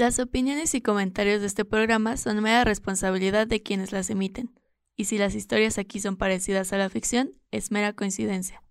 [0.00, 4.58] Las opiniones y comentarios de este programa son mera responsabilidad de quienes las emiten,
[4.96, 8.62] y si las historias aquí son parecidas a la ficción, es mera coincidencia.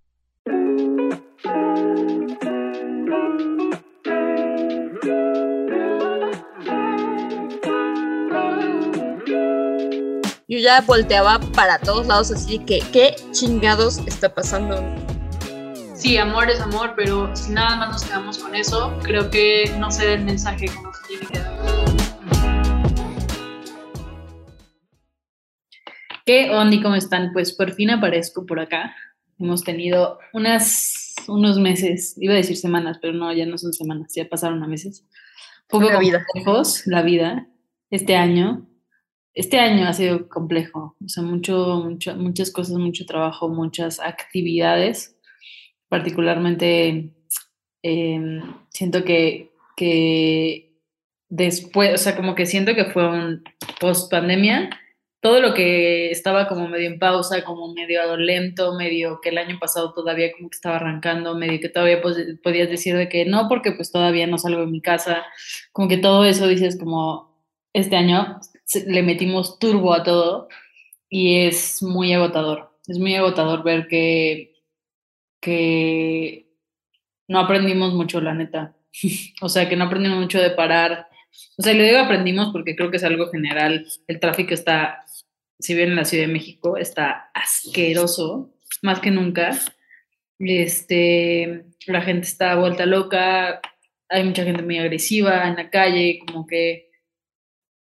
[10.47, 14.83] Yo ya volteaba para todos lados así que, ¿qué chingados está pasando?
[15.99, 19.91] Sí, amor es amor, pero si nada más nos quedamos con eso, creo que no
[19.91, 21.59] se da el mensaje como se tiene que dar.
[26.25, 27.33] ¿Qué onda cómo están?
[27.33, 28.95] Pues por fin aparezco por acá.
[29.39, 34.13] Hemos tenido unas, unos meses, iba a decir semanas, pero no, ya no son semanas,
[34.15, 35.05] ya pasaron a meses.
[35.69, 36.25] Un poco la vida.
[36.85, 37.47] la vida,
[37.89, 38.69] este año
[39.33, 45.18] este año ha sido complejo, o sea, mucho, mucho, muchas cosas, mucho trabajo, muchas actividades,
[45.89, 47.11] particularmente
[47.83, 50.71] em, siento que, que
[51.29, 53.43] después, o sea, como que siento que fue un
[53.79, 54.69] post pandemia,
[55.21, 59.57] todo lo que estaba como medio en pausa, como medio lento, medio que el año
[59.59, 63.73] pasado todavía como que estaba arrancando, medio que todavía podías decir de que no, porque
[63.73, 65.25] pues todavía no salgo de mi casa,
[65.73, 67.37] como que todo eso dices como
[67.73, 68.39] este año
[68.87, 70.47] le metimos turbo a todo
[71.09, 72.69] y es muy agotador.
[72.87, 74.48] Es muy agotador ver que,
[75.39, 76.47] que
[77.27, 78.75] no aprendimos mucho, la neta.
[79.41, 81.07] o sea, que no aprendimos mucho de parar.
[81.57, 83.85] O sea, le digo aprendimos porque creo que es algo general.
[84.07, 85.05] El tráfico está,
[85.59, 89.57] si bien en la Ciudad de México, está asqueroso, más que nunca.
[90.39, 93.61] Este, la gente está vuelta loca,
[94.07, 96.89] hay mucha gente muy agresiva en la calle, como que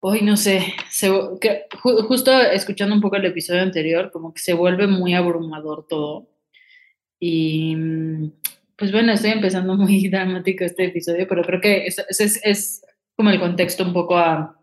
[0.05, 0.75] Hoy no sé,
[2.09, 6.27] justo escuchando un poco el episodio anterior, como que se vuelve muy abrumador todo.
[7.25, 8.33] Y mm,
[8.77, 12.85] pues bueno, estoy empezando muy dramático este episodio, pero creo que es, es,
[13.17, 14.59] como el contexto un poco a,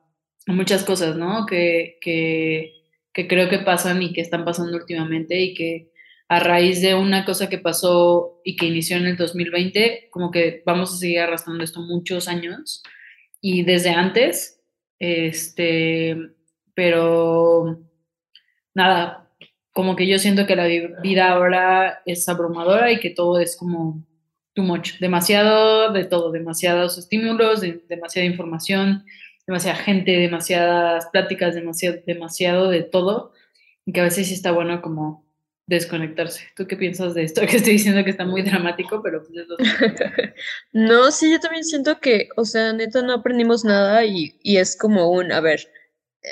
[0.47, 1.45] muchas cosas, ¿no?
[1.45, 2.73] Que, que,
[3.13, 5.91] que creo que pasan y que están pasando últimamente y que
[6.27, 10.61] a raíz de una cosa que pasó y que inició en el 2020, como que
[10.65, 12.83] vamos a seguir arrastrando esto muchos años.
[13.41, 14.59] Y desde antes,
[14.97, 16.17] este,
[16.73, 17.79] pero
[18.73, 19.28] nada,
[19.73, 24.03] como que yo siento que la vida ahora es abrumadora y que todo es como
[24.53, 29.05] too much, demasiado de todo, demasiados estímulos, demasiada información,
[29.45, 33.33] demasiada gente, demasiadas pláticas, demasiado, demasiado de todo,
[33.85, 35.25] y que a veces sí está bueno como
[35.65, 36.47] desconectarse.
[36.55, 37.41] ¿Tú qué piensas de esto?
[37.47, 39.47] Que estoy diciendo que está muy dramático, pero pues es
[40.73, 44.75] No, sí, yo también siento que, o sea, neta, no aprendimos nada y, y es
[44.75, 45.71] como un, a ver,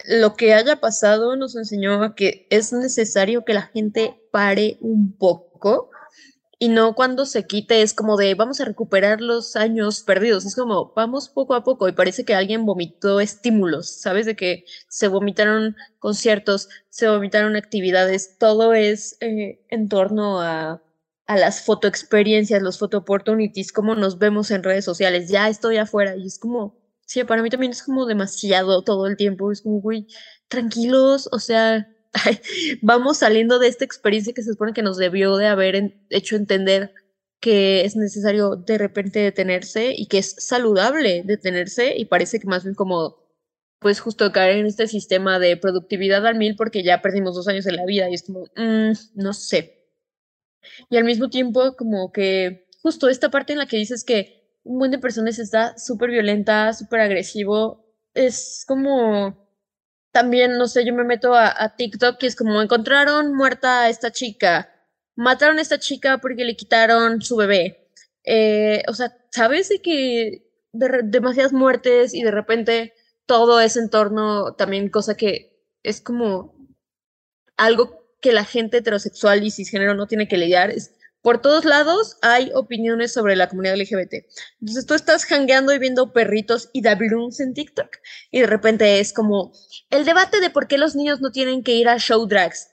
[0.06, 5.18] lo que haya pasado nos enseñó a que es necesario que la gente pare un
[5.18, 5.90] poco
[6.59, 10.56] y no cuando se quite es como de vamos a recuperar los años perdidos, es
[10.56, 14.26] como vamos poco a poco y parece que alguien vomitó estímulos, ¿sabes?
[14.26, 20.81] De que se vomitaron conciertos, se vomitaron actividades, todo es eh, en torno a,
[21.28, 26.16] a las fotoexperiencias, los photo opportunities, cómo nos vemos en redes sociales, ya estoy afuera
[26.16, 26.77] y es como,
[27.07, 30.07] sí, para mí también es como demasiado todo el tiempo, es como, güey,
[30.47, 31.88] tranquilos, o sea,
[32.81, 36.94] vamos saliendo de esta experiencia que se supone que nos debió de haber hecho entender
[37.40, 42.63] que es necesario de repente detenerse y que es saludable detenerse y parece que más
[42.63, 43.28] bien como
[43.79, 47.67] pues justo caer en este sistema de productividad al mil porque ya perdimos dos años
[47.67, 49.88] en la vida y es como, mm, no sé.
[50.90, 54.37] Y al mismo tiempo como que justo esta parte en la que dices que
[54.67, 59.47] un buen de personas está súper violenta, súper agresivo, es como
[60.11, 64.11] también, no sé, yo me meto a, TikTok y es como encontraron muerta a esta
[64.11, 64.69] chica,
[65.16, 67.89] mataron a esta chica porque le quitaron su bebé.
[68.23, 72.94] Eh, o sea, ¿sabes de que demasiadas muertes y de repente
[73.25, 76.55] todo es en torno también cosa que es como
[77.57, 80.72] algo que la gente heterosexual y cisgénero no tiene que lidiar?
[80.72, 84.25] Es por todos lados hay opiniones sobre la comunidad LGBT.
[84.61, 87.89] Entonces tú estás hangueando y viendo perritos y doubloons en TikTok
[88.31, 89.52] y de repente es como
[89.90, 92.69] el debate de por qué los niños no tienen que ir a show drags.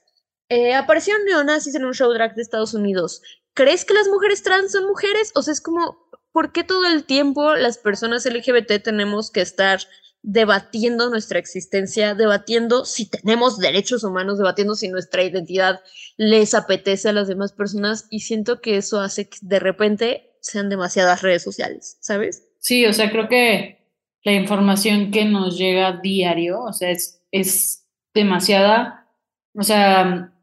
[0.49, 3.21] Eh, aparecieron neonazis en un show drag de Estados Unidos.
[3.53, 5.31] ¿Crees que las mujeres trans son mujeres?
[5.33, 9.79] O sea, es como, ¿por qué todo el tiempo las personas LGBT tenemos que estar
[10.27, 15.81] debatiendo nuestra existencia, debatiendo si tenemos derechos humanos, debatiendo si nuestra identidad
[16.17, 20.67] les apetece a las demás personas y siento que eso hace que de repente sean
[20.69, 22.47] demasiadas redes sociales, ¿sabes?
[22.59, 23.85] Sí, o sea, creo que
[24.23, 29.07] la información que nos llega diario, o sea, es, es demasiada,
[29.53, 30.33] o sea,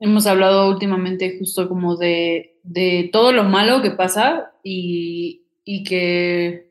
[0.00, 6.69] hemos hablado últimamente justo como de, de todo lo malo que pasa y, y que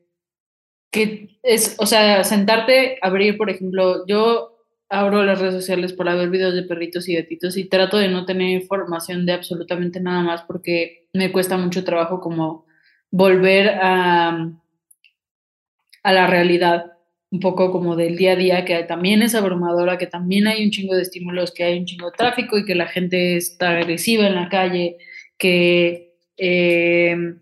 [0.92, 4.56] que es, o sea, sentarte, abrir, por ejemplo, yo
[4.90, 8.26] abro las redes sociales para ver videos de perritos y gatitos y trato de no
[8.26, 12.66] tener información de absolutamente nada más porque me cuesta mucho trabajo como
[13.12, 14.52] volver a,
[16.04, 16.94] a la realidad,
[17.32, 20.72] un poco como del día a día, que también es abrumadora, que también hay un
[20.72, 24.26] chingo de estímulos, que hay un chingo de tráfico y que la gente está agresiva
[24.26, 24.98] en la calle,
[25.38, 27.36] que, eh,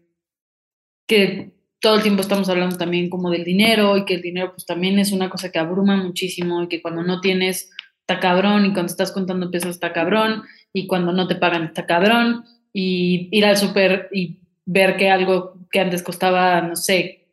[1.07, 4.65] que todo el tiempo estamos hablando también como del dinero y que el dinero pues
[4.65, 7.71] también es una cosa que abruma muchísimo y que cuando no tienes
[8.01, 10.43] está cabrón y cuando estás contando pesos está cabrón
[10.73, 12.45] y cuando no te pagan está cabrón.
[12.73, 17.27] Y ir al súper y ver que algo que antes costaba, no sé,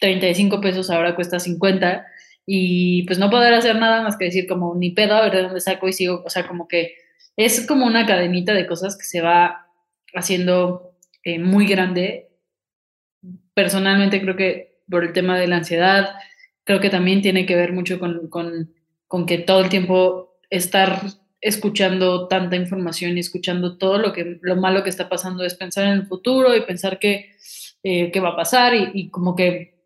[0.00, 2.06] 35 pesos ahora cuesta 50
[2.46, 5.42] y pues no poder hacer nada más que decir como ni pedo a ver de
[5.42, 6.94] dónde saco y sigo, o sea, como que
[7.36, 9.66] es como una cadenita de cosas que se va
[10.14, 10.94] haciendo
[11.24, 12.25] eh, muy grande
[13.56, 16.10] personalmente creo que por el tema de la ansiedad,
[16.62, 21.00] creo que también tiene que ver mucho con, con, que todo el tiempo estar
[21.40, 25.86] escuchando tanta información y escuchando todo lo que lo malo que está pasando es pensar
[25.86, 27.34] en el futuro y pensar que
[27.82, 29.80] eh, qué va a pasar y, y, como que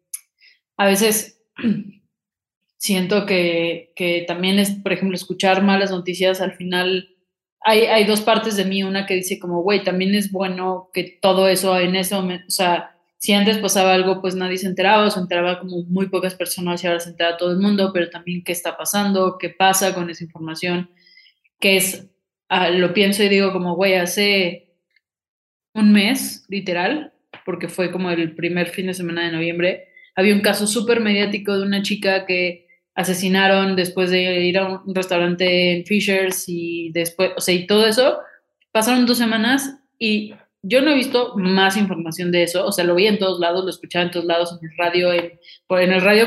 [0.77, 1.41] a veces
[2.77, 7.09] siento que, que, también es, por ejemplo, escuchar malas noticias al final
[7.63, 11.19] hay, hay dos partes de mí, una que dice como, güey, también es bueno que
[11.21, 15.11] todo eso en ese momento, o sea, si antes pasaba algo, pues nadie se enteraba,
[15.11, 18.43] se enteraba como muy pocas personas y ahora se entera todo el mundo, pero también
[18.43, 20.89] qué está pasando, qué pasa con esa información,
[21.61, 22.09] que es,
[22.49, 24.73] ah, lo pienso y digo como, güey, hace
[25.75, 27.13] un mes, literal,
[27.45, 31.55] porque fue como el primer fin de semana de noviembre, había un caso súper mediático
[31.59, 37.33] de una chica que asesinaron después de ir a un restaurante en Fishers y después,
[37.37, 38.19] o sea, y todo eso,
[38.73, 40.33] pasaron dos semanas y
[40.63, 43.65] yo no he visto más información de eso, o sea, lo vi en todos lados,
[43.65, 46.27] lo escuchaba en todos lados, en el radio, en, en el radio,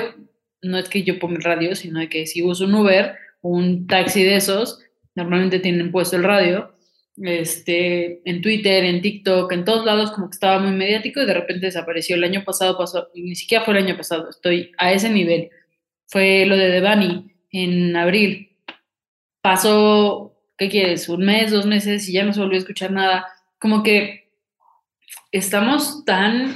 [0.62, 4.24] no es que yo ponga el radio, sino que si uso un Uber, un taxi
[4.24, 4.80] de esos,
[5.16, 6.74] normalmente tienen puesto el radio,
[7.18, 11.34] este, en Twitter, en TikTok, en todos lados, como que estaba muy mediático y de
[11.34, 12.16] repente desapareció.
[12.16, 15.50] El año pasado pasó, ni siquiera fue el año pasado, estoy a ese nivel.
[16.08, 18.58] Fue lo de Devani en abril.
[19.42, 21.08] Pasó, ¿qué quieres?
[21.10, 23.28] Un mes, dos meses y ya no se volvió a escuchar nada.
[23.60, 24.23] Como que
[25.34, 26.56] estamos tan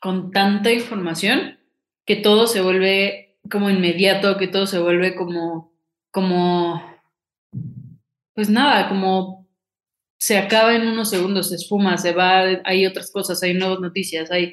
[0.00, 1.58] con tanta información
[2.04, 5.72] que todo se vuelve como inmediato, que todo se vuelve como,
[6.10, 6.82] como,
[8.34, 9.48] pues nada, como
[10.18, 14.30] se acaba en unos segundos, se esfuma, se va, hay otras cosas, hay nuevas noticias,
[14.30, 14.52] hay,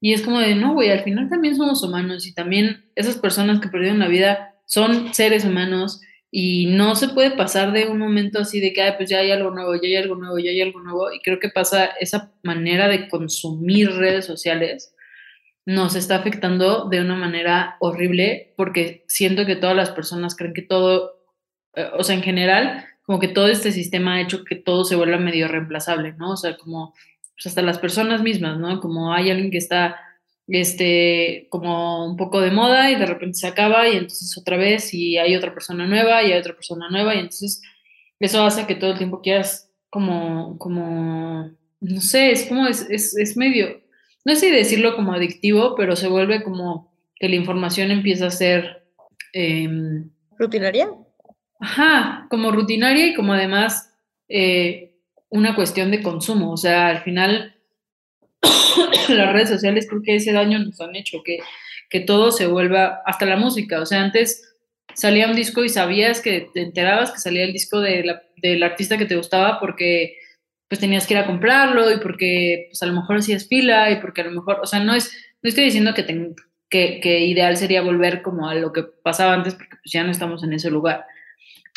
[0.00, 3.60] y es como de, no, güey, al final también somos humanos y también esas personas
[3.60, 6.00] que perdieron la vida son seres humanos
[6.34, 9.50] y no se puede pasar de un momento así de que, pues ya hay algo
[9.50, 11.12] nuevo, ya hay algo nuevo, ya hay algo nuevo.
[11.12, 14.94] Y creo que pasa esa manera de consumir redes sociales
[15.66, 20.62] nos está afectando de una manera horrible porque siento que todas las personas creen que
[20.62, 21.20] todo,
[21.74, 24.96] eh, o sea, en general, como que todo este sistema ha hecho que todo se
[24.96, 26.32] vuelva medio reemplazable, ¿no?
[26.32, 26.94] O sea, como
[27.34, 28.80] pues hasta las personas mismas, ¿no?
[28.80, 29.96] Como hay alguien que está
[30.52, 34.92] este, como un poco de moda y de repente se acaba y entonces otra vez
[34.92, 37.62] y hay otra persona nueva y hay otra persona nueva y entonces
[38.20, 41.50] eso hace que todo el tiempo quieras como, como,
[41.80, 43.80] no sé, es como, es, es, medio,
[44.26, 48.84] no sé decirlo como adictivo, pero se vuelve como que la información empieza a ser...
[49.32, 50.90] Em, ¿Rutinaria?
[51.60, 53.90] Ajá, como rutinaria y como además
[54.28, 54.96] eh,
[55.30, 57.56] una cuestión de consumo, o sea, al final
[59.08, 61.38] las redes sociales creo que ese daño nos han hecho, que,
[61.88, 64.52] que todo se vuelva, hasta la música, o sea, antes
[64.94, 68.62] salía un disco y sabías que te enterabas que salía el disco de la, del
[68.62, 70.16] artista que te gustaba porque
[70.68, 73.96] pues tenías que ir a comprarlo y porque pues a lo mejor hacías fila y
[74.00, 76.34] porque a lo mejor, o sea, no es, no estoy diciendo que,
[76.70, 80.42] que, ideal sería volver como a lo que pasaba antes porque pues ya no estamos
[80.42, 81.04] en ese lugar,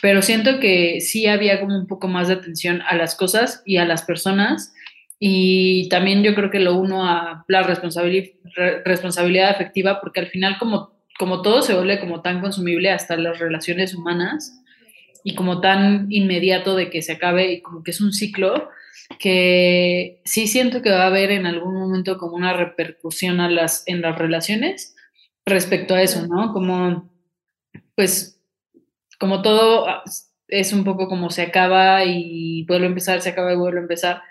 [0.02, 3.78] pero siento que sí había como un poco más de atención a las cosas y
[3.78, 4.74] a las personas
[5.20, 8.32] y también yo creo que lo uno a la responsabilidad,
[8.84, 13.40] responsabilidad afectiva, porque al final como, como todo se vuelve como tan consumible hasta las
[13.40, 14.62] relaciones humanas
[15.24, 18.70] y como tan inmediato de que se acabe y como que es un ciclo,
[19.20, 23.84] que sí siento que va a haber en algún momento como una repercusión a las,
[23.88, 24.96] en las relaciones
[25.46, 26.54] respecto a eso, ¿no?
[26.54, 27.10] Como,
[27.96, 28.42] pues,
[29.20, 29.88] como todo
[30.48, 33.84] es un poco como se acaba y vuelve a empezar, se acaba y vuelve a
[33.84, 34.22] empezar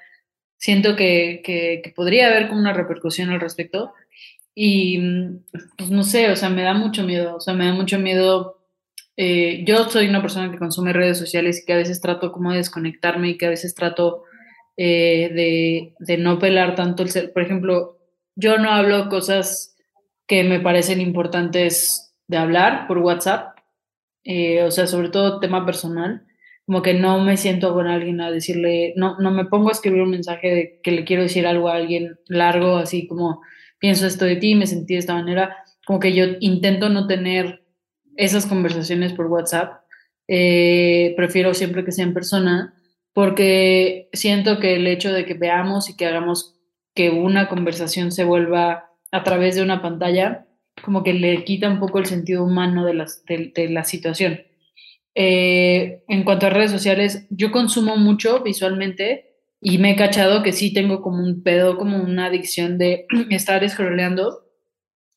[0.65, 3.93] siento que, que, podría haber como una repercusión al respecto.
[4.55, 4.99] Y
[5.77, 8.63] pues no sé, o sea, me da mucho miedo, o sea, me da mucho miedo.
[9.15, 12.51] Eh, yo soy una persona que consume redes sociales y que a veces trato como
[12.51, 14.23] de desconectarme y que a veces trato
[14.79, 17.35] eh, de, de, no pelar tanto el ser.
[17.35, 17.99] Por ejemplo,
[18.35, 19.77] yo no hablo cosas
[20.27, 23.59] que me parecen importantes de hablar por WhatsApp,
[24.25, 26.27] eh, o sea, sobre todo tema personal,
[26.67, 30.03] como que no me siento con alguien a decirle, no, no me pongo a escribir
[30.03, 33.43] un mensaje de que le quiero decir algo a alguien largo, así como
[33.79, 35.57] pienso esto de ti, me sentí de esta manera,
[35.87, 37.63] como que yo intento no tener
[38.17, 39.83] esas conversaciones por WhatsApp,
[40.27, 42.75] eh, prefiero siempre que sea en persona,
[43.13, 46.57] porque siento que el hecho de que veamos y que hagamos
[46.95, 50.47] que una conversación se vuelva a través de una pantalla,
[50.83, 54.41] como que le quita un poco el sentido humano de, las, de, la situación.
[55.15, 60.53] Eh, en cuanto a redes sociales, yo consumo mucho visualmente y me he cachado que
[60.53, 64.45] sí tengo como un pedo, como una adicción de estar scrolleando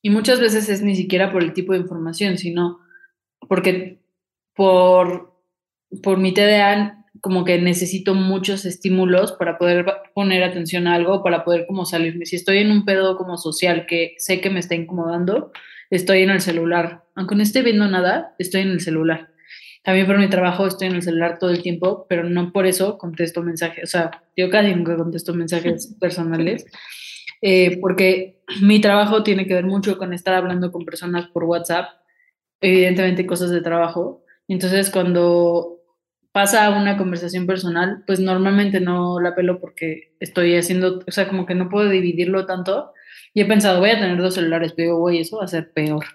[0.01, 2.79] y muchas veces es ni siquiera por el tipo de información, sino
[3.47, 3.99] porque
[4.55, 5.33] por,
[6.01, 11.43] por mi TDA como que necesito muchos estímulos para poder poner atención a algo, para
[11.43, 12.25] poder como salirme.
[12.25, 15.51] Si estoy en un pedo como social que sé que me está incomodando,
[15.89, 17.03] estoy en el celular.
[17.15, 19.31] Aunque no esté viendo nada, estoy en el celular.
[19.83, 22.97] También por mi trabajo estoy en el celular todo el tiempo, pero no por eso
[22.97, 23.83] contesto mensajes.
[23.83, 26.65] O sea, yo casi nunca contesto mensajes personales,
[27.41, 31.87] eh, porque mi trabajo tiene que ver mucho con estar hablando con personas por WhatsApp,
[32.61, 34.23] evidentemente cosas de trabajo.
[34.47, 35.77] Entonces, cuando
[36.31, 41.45] pasa una conversación personal, pues normalmente no la pelo porque estoy haciendo, o sea, como
[41.45, 42.91] que no puedo dividirlo tanto.
[43.33, 45.71] Y he pensado, voy a tener dos celulares, pero digo, güey, eso va a ser
[45.73, 46.05] peor.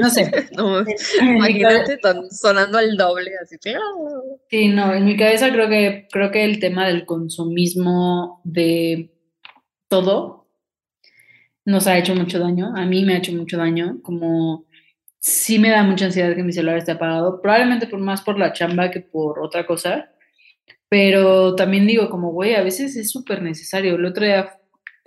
[0.00, 0.30] No sé.
[1.22, 1.98] imagínate
[2.30, 3.56] sonando al doble, así.
[4.50, 9.10] Sí, no, en mi cabeza creo que, creo que el tema del consumismo de
[9.88, 10.46] todo
[11.64, 12.72] nos ha hecho mucho daño.
[12.76, 14.66] A mí me ha hecho mucho daño, como
[15.20, 18.52] sí me da mucha ansiedad que mi celular esté apagado, probablemente por más por la
[18.52, 20.10] chamba que por otra cosa,
[20.88, 23.96] pero también digo como, güey, a veces es súper necesario.
[23.96, 24.58] El otro día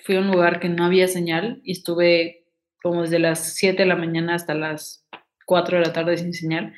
[0.03, 2.40] fui a un lugar que no había señal y estuve
[2.81, 5.05] como desde las 7 de la mañana hasta las
[5.45, 6.73] 4 de la tarde sin señal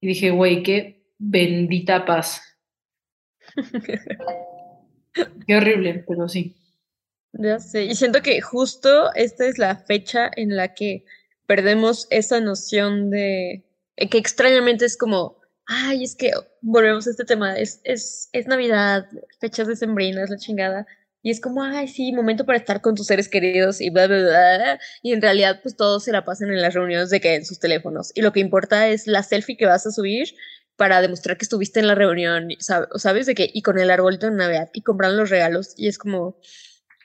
[0.00, 2.42] y dije, güey, qué bendita paz.
[5.46, 6.56] qué horrible, pero sí.
[7.32, 11.04] Ya sé, y siento que justo esta es la fecha en la que
[11.46, 13.64] perdemos esa noción de
[13.96, 18.46] eh, que extrañamente es como, ay, es que volvemos a este tema, es, es, es
[18.46, 19.08] Navidad,
[19.40, 20.86] fechas decembrinas, la chingada.
[21.24, 24.20] Y es como, ay, sí, momento para estar con tus seres queridos y bla, bla,
[24.20, 24.80] bla.
[25.02, 27.58] Y en realidad, pues todos se la pasan en las reuniones de que en sus
[27.58, 28.12] teléfonos.
[28.14, 30.28] Y lo que importa es la selfie que vas a subir
[30.76, 33.24] para demostrar que estuviste en la reunión, ¿sabes?
[33.24, 35.72] De que, y con el arbolito de Navidad y compran los regalos.
[35.78, 36.36] Y es como,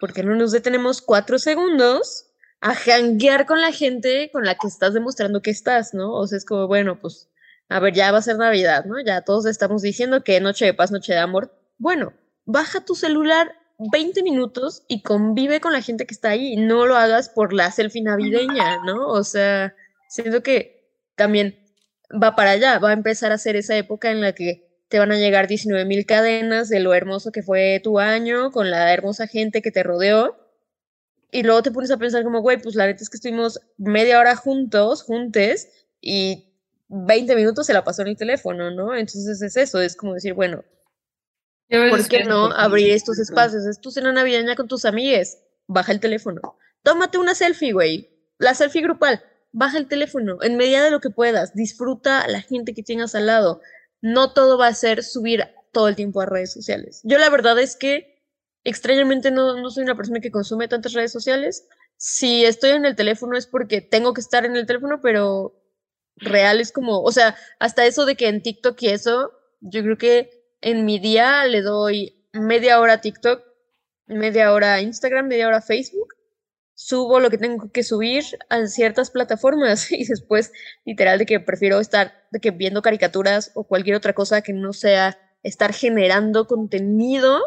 [0.02, 2.26] ¿por qué no nos detenemos cuatro segundos
[2.60, 6.12] a janguear con la gente con la que estás demostrando que estás, ¿no?
[6.12, 7.30] O sea, es como, bueno, pues,
[7.70, 8.96] a ver, ya va a ser Navidad, ¿no?
[9.00, 11.58] Ya todos estamos diciendo que noche de paz, noche de amor.
[11.78, 12.12] Bueno,
[12.44, 16.56] baja tu celular 20 minutos y convive con la gente que está ahí.
[16.58, 19.08] No lo hagas por la selfie navideña, ¿no?
[19.08, 19.76] O sea,
[20.08, 21.60] siento que también
[22.12, 25.12] va para allá, va a empezar a ser esa época en la que te van
[25.12, 29.28] a llegar 19 mil cadenas de lo hermoso que fue tu año, con la hermosa
[29.28, 30.36] gente que te rodeó
[31.32, 34.20] y luego te pones a pensar como, güey, pues la neta es que estuvimos media
[34.20, 35.70] hora juntos, juntes,
[36.02, 36.54] y
[36.88, 38.96] 20 minutos se la pasó en el teléfono, ¿no?
[38.96, 40.64] Entonces es eso, es como decir, bueno,
[41.70, 43.66] ¿por qué no abrir estos espacios?
[43.66, 46.58] Es tu cena navideña con tus amigues, baja el teléfono.
[46.84, 51.10] Tómate una selfie, güey, la selfie grupal, baja el teléfono, en medida de lo que
[51.10, 53.62] puedas, disfruta a la gente que tienes al lado.
[54.02, 57.02] No todo va a ser subir todo el tiempo a redes sociales.
[57.04, 58.24] Yo la verdad es que
[58.64, 61.68] extrañamente no, no soy una persona que consume tantas redes sociales.
[61.98, 65.56] Si estoy en el teléfono es porque tengo que estar en el teléfono, pero
[66.16, 69.98] real es como, o sea, hasta eso de que en TikTok y eso, yo creo
[69.98, 73.44] que en mi día le doy media hora a TikTok,
[74.08, 76.14] media hora a Instagram, media hora a Facebook,
[76.74, 80.52] subo lo que tengo que subir a ciertas plataformas y después
[80.86, 85.18] literal de que prefiero estar que viendo caricaturas o cualquier otra cosa que no sea
[85.44, 87.42] estar generando contenido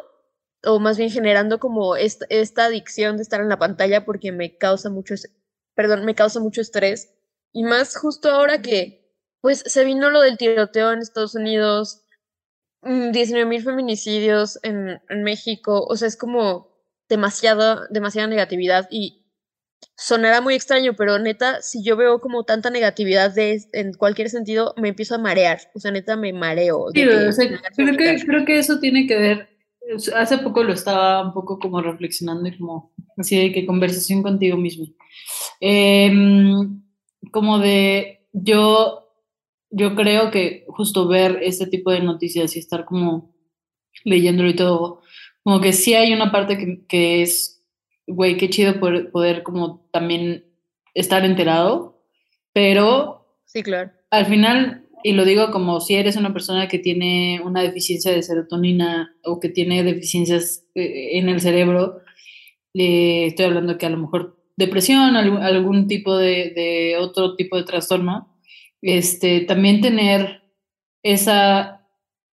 [0.64, 4.56] o más bien generando como esta, esta, adicción de estar en la pantalla porque me
[4.56, 5.14] causa mucho,
[5.74, 7.12] perdón, me causa mucho estrés.
[7.52, 12.01] Y más justo ahora que, pues, se vino lo del tiroteo en Estados Unidos,
[12.82, 16.68] 19 mm, mil feminicidios en, en, México, o sea, es como
[17.08, 19.24] demasiada, demasiada negatividad y
[19.96, 24.74] sonará muy extraño, pero neta, si yo veo como tanta negatividad de, en cualquier sentido,
[24.76, 26.86] me empiezo a marear, o sea, neta, me mareo.
[26.92, 29.52] Sí, creo, que, creo que eso tiene que ver
[30.14, 34.56] hace poco lo estaba un poco como reflexionando y como así de que conversación contigo
[34.56, 34.86] mismo.
[35.60, 36.82] Em,
[37.30, 39.01] como de yo,
[39.72, 43.34] yo creo que justo ver este tipo de noticias y estar como
[44.04, 45.00] leyéndolo y todo,
[45.42, 47.64] como que sí hay una parte que, que es,
[48.06, 50.44] güey, qué chido poder, poder como también
[50.94, 52.02] estar enterado,
[52.52, 53.90] pero Sí, claro.
[54.10, 58.22] al final, y lo digo como si eres una persona que tiene una deficiencia de
[58.22, 62.00] serotonina o que tiene deficiencias eh, en el cerebro,
[62.74, 67.56] eh, estoy hablando que a lo mejor depresión, algún, algún tipo de, de otro tipo
[67.56, 68.31] de trastorno,
[68.82, 70.42] este, también tener
[71.02, 71.86] esa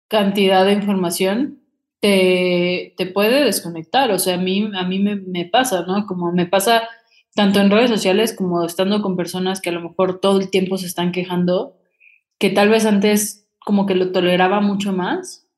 [0.08, 1.62] cantidad de información
[2.00, 4.10] te, te puede desconectar.
[4.10, 6.06] O sea, a mí, a mí me, pasa, ¿no?
[6.06, 6.86] Como me pasa
[7.34, 10.78] tanto en redes sociales como estando con personas que a lo mejor todo el tiempo
[10.78, 11.76] se están quejando,
[12.38, 15.48] que tal vez antes como que lo toleraba mucho más.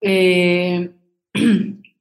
[0.00, 0.90] Eh,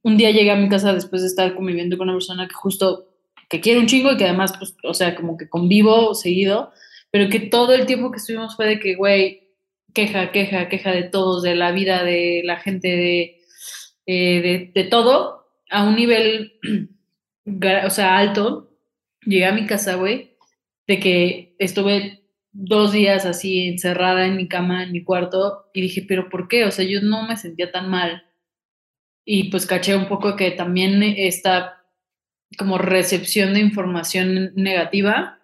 [0.04, 3.10] un día llegué a mi casa después de estar conviviendo con una persona que justo,
[3.48, 6.72] que quiere un chingo y que además, pues, o sea, como que convivo seguido,
[7.12, 9.50] pero que todo el tiempo que estuvimos fue de que, güey,
[9.94, 13.42] queja, queja, queja de todos, de la vida, de la gente, de,
[14.06, 16.60] eh, de, todo, a un nivel,
[17.86, 18.70] o sea, alto.
[19.24, 20.36] Llegué a mi casa, güey,
[20.88, 26.06] de que estuve dos días así encerrada en mi cama, en mi cuarto, y dije,
[26.08, 26.66] pero ¿por qué?
[26.66, 28.24] O sea, yo no me sentía tan mal.
[29.24, 31.82] Y pues caché un poco que también esta
[32.58, 35.41] como recepción de información negativa,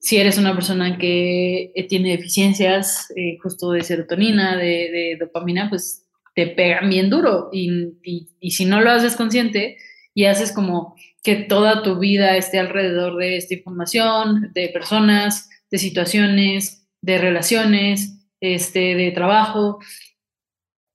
[0.00, 6.06] si eres una persona que eh, tiene deficiencias eh, justo de serotonina, de, dopamina, pues
[6.34, 7.50] te pegan bien duro.
[7.52, 7.70] Y,
[8.02, 9.76] y, y si no lo haces consciente
[10.14, 15.78] y haces como que toda tu vida esté alrededor de esta información, de personas, de
[15.78, 19.80] situaciones, de relaciones, este, de trabajo,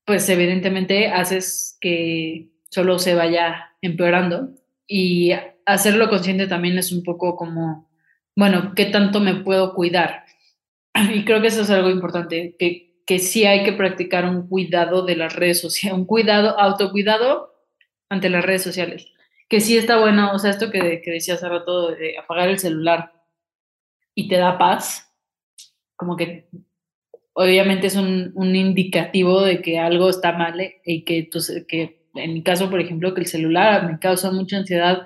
[0.06, 4.50] pues evidentemente haces que solo se vaya empeorando.
[4.88, 5.32] Y
[5.66, 7.85] hacerlo consciente también es un poco como,
[8.36, 10.25] bueno, ¿qué tanto me puedo cuidar?
[11.13, 15.06] Y creo que eso es algo importante, que, que sí hay que practicar un cuidado
[15.06, 17.54] de las redes sociales, un cuidado, autocuidado
[18.10, 19.08] ante las redes sociales.
[19.50, 22.60] Que sí está bueno, o sea, esto que, que decía hace rato de apagar el
[22.60, 23.13] celular
[24.15, 25.13] y te da paz,
[25.96, 26.48] como que
[27.34, 32.08] obviamente es un, un indicativo de que algo está mal eh, y que, tú, que
[32.15, 35.06] en mi caso, por ejemplo, que el celular me causa mucha ansiedad,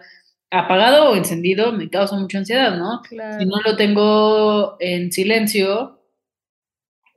[0.52, 3.02] apagado o encendido, me causa mucha ansiedad, ¿no?
[3.08, 3.40] Claro.
[3.40, 6.00] Si no lo tengo en silencio,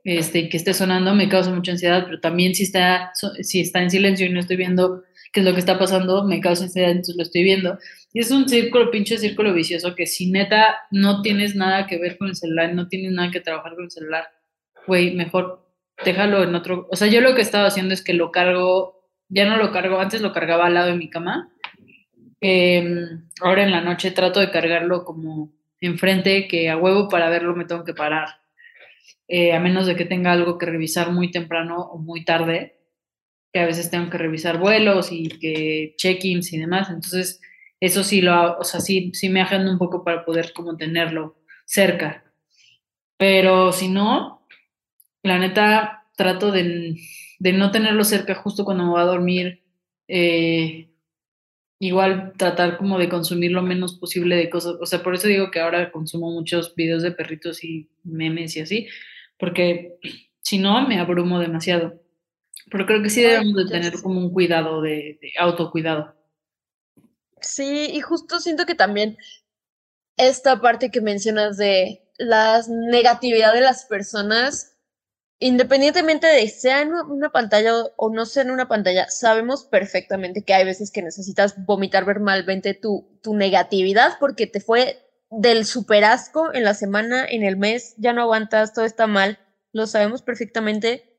[0.03, 3.89] este, que esté sonando, me causa mucha ansiedad, pero también si está, si está en
[3.89, 7.15] silencio y no estoy viendo qué es lo que está pasando, me causa ansiedad, entonces
[7.15, 7.79] lo estoy viendo.
[8.11, 12.17] Y es un círculo, pinche círculo vicioso, que si neta no tienes nada que ver
[12.17, 14.27] con el celular, no tienes nada que trabajar con el celular,
[14.85, 15.65] güey, mejor
[16.05, 16.87] déjalo en otro.
[16.91, 19.99] O sea, yo lo que estaba haciendo es que lo cargo, ya no lo cargo,
[19.99, 21.52] antes lo cargaba al lado de mi cama.
[22.43, 23.07] Eh,
[23.41, 27.65] ahora en la noche trato de cargarlo como enfrente, que a huevo para verlo me
[27.65, 28.27] tengo que parar.
[29.27, 32.77] Eh, a menos de que tenga algo que revisar muy temprano o muy tarde,
[33.53, 36.89] que a veces tengo que revisar vuelos y que check-ins y demás.
[36.89, 37.41] Entonces,
[37.79, 41.37] eso sí lo o sea, sí, sí me agendo un poco para poder como tenerlo
[41.65, 42.25] cerca.
[43.17, 44.45] Pero si no,
[45.23, 46.97] la neta, trato de,
[47.39, 49.63] de no tenerlo cerca justo cuando me voy a dormir.
[50.07, 50.92] Eh,
[51.87, 54.75] igual tratar como de consumir lo menos posible de cosas.
[54.79, 58.61] O sea, por eso digo que ahora consumo muchos videos de perritos y memes y
[58.61, 58.87] así,
[59.37, 59.97] porque
[60.41, 62.01] si no, me abrumo demasiado.
[62.71, 66.15] Pero creo que sí debemos de tener como un cuidado de, de autocuidado.
[67.41, 69.17] Sí, y justo siento que también
[70.17, 74.72] esta parte que mencionas de la negatividad de las personas,
[75.39, 80.53] independientemente de sea en una pantalla o no sea en una pantalla, sabemos perfectamente que
[80.53, 86.63] hay veces que necesitas vomitar verbalmente tu, tu negatividad porque te fue del superasco en
[86.63, 89.39] la semana, en el mes, ya no aguantas, todo está mal,
[89.71, 91.09] lo sabemos perfectamente.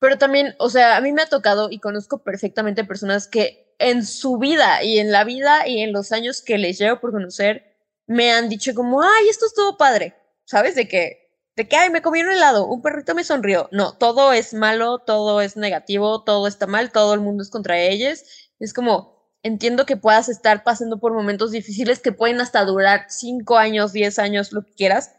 [0.00, 4.04] Pero también, o sea, a mí me ha tocado y conozco perfectamente personas que en
[4.04, 7.76] su vida y en la vida y en los años que les llevo por conocer,
[8.06, 10.14] me han dicho como, ay, esto estuvo padre,
[10.44, 10.74] ¿sabes?
[10.74, 11.21] De que,
[11.56, 13.68] de que, ay, me comí un helado, un perrito me sonrió.
[13.72, 17.78] No, todo es malo, todo es negativo, todo está mal, todo el mundo es contra
[17.78, 18.24] ellos.
[18.58, 23.58] Es como, entiendo que puedas estar pasando por momentos difíciles que pueden hasta durar cinco
[23.58, 25.12] años, diez años, lo que quieras,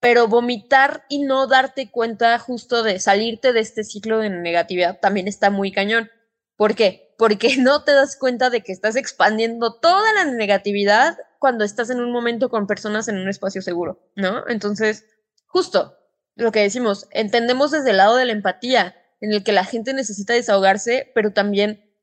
[0.00, 5.28] pero vomitar y no darte cuenta justo de salirte de este ciclo de negatividad también
[5.28, 6.10] está muy cañón.
[6.56, 7.14] ¿Por qué?
[7.18, 12.00] Porque no te das cuenta de que estás expandiendo toda la negatividad cuando estás en
[12.00, 14.46] un momento con personas en un espacio seguro, ¿no?
[14.48, 15.04] Entonces,
[15.52, 15.98] justo
[16.34, 19.92] lo que decimos, entendemos desde el lado de la empatía, en el que la gente
[19.92, 21.94] necesita desahogarse, pero también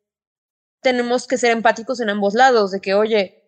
[0.81, 3.43] tenemos que ser empáticos en ambos lados, de que, oye,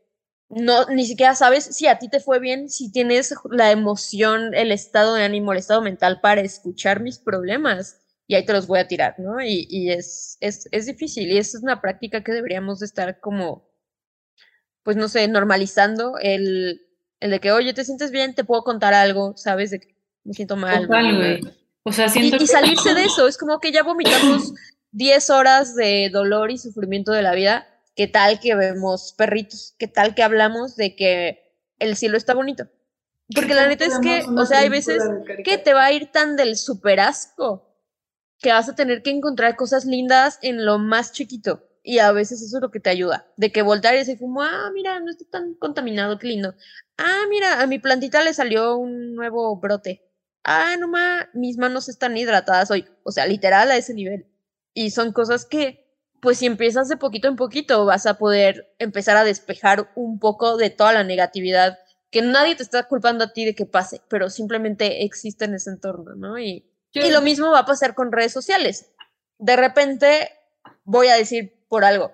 [0.50, 4.72] no, ni siquiera sabes si a ti te fue bien, si tienes la emoción, el
[4.72, 8.80] estado de ánimo, el estado mental para escuchar mis problemas y ahí te los voy
[8.80, 9.42] a tirar, ¿no?
[9.42, 13.70] Y, es, es, es, difícil y esa es una práctica que deberíamos de estar como,
[14.84, 16.82] pues no sé, normalizando el
[17.22, 18.36] El de que, oye, ¿te sientes bien?
[18.36, 19.72] Te puedo contar algo, ¿sabes?
[19.72, 20.88] De que me siento mal.
[20.88, 21.42] Total, güey.
[21.84, 24.54] O sea, Y, siento y que- salirse de eso, es como que ya vomitamos
[24.92, 27.68] 10 horas de dolor y sufrimiento de la vida.
[27.96, 29.76] ¿Qué tal que vemos perritos?
[29.78, 32.66] ¿Qué tal que hablamos de que el cielo está bonito?
[33.34, 35.02] Porque la neta es que, o sea, hay veces
[35.46, 37.68] que te va a ir tan del super asco
[38.40, 41.64] que vas a tener que encontrar cosas lindas en lo más chiquito.
[41.84, 43.28] Y a veces eso es lo que te ayuda.
[43.38, 46.54] De que voltar y decir como, ah, mira, no está tan contaminado, qué lindo.
[46.98, 50.08] Ah, mira, a mi plantita le salió un nuevo brote.
[50.44, 52.86] Ah, no ma, mis manos están hidratadas hoy.
[53.04, 54.28] O sea, literal a ese nivel.
[54.74, 55.88] Y son cosas que,
[56.22, 60.58] pues si empiezas de poquito en poquito, vas a poder empezar a despejar un poco
[60.58, 61.80] de toda la negatividad
[62.12, 65.70] que nadie te está culpando a ti de que pase, pero simplemente existe en ese
[65.70, 66.38] entorno, ¿no?
[66.38, 68.92] Y, y lo mismo va a pasar con redes sociales.
[69.40, 70.30] De repente,
[70.84, 72.12] voy a decir por algo,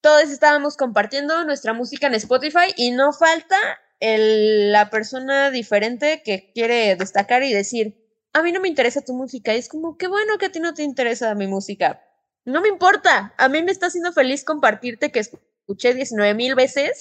[0.00, 3.56] todos estábamos compartiendo nuestra música en Spotify y no falta
[4.00, 7.96] la persona diferente que quiere destacar y decir,
[8.32, 9.54] a mí no me interesa tu música.
[9.54, 12.02] Es como, qué bueno que a ti no te interesa mi música.
[12.44, 13.32] No me importa.
[13.38, 16.98] A mí me está haciendo feliz compartirte que escuché 19 mil veces